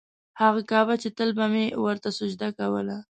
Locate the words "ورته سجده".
1.85-2.49